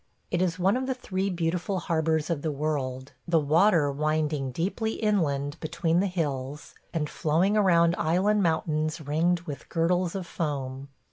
It 0.31 0.41
is 0.41 0.57
one 0.57 0.77
of 0.77 0.87
the 0.87 0.95
three 0.95 1.29
beautiful 1.29 1.77
harbors 1.77 2.31
of 2.31 2.41
the 2.41 2.51
world, 2.51 3.11
the 3.27 3.37
water 3.39 3.91
winding 3.91 4.49
deeply 4.51 4.93
inland 4.93 5.57
between 5.59 5.99
the 5.99 6.07
hills, 6.07 6.73
and 6.91 7.07
flowing 7.07 7.55
around 7.55 7.93
island 7.99 8.41
mountains 8.41 8.99
ringed 8.99 9.41
with 9.41 9.69
girdles 9.69 10.15
of 10.15 10.25
foam. 10.25 10.87